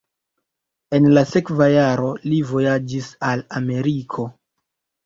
[0.99, 4.29] En la sekva jaro li vojaĝis al Ameriko.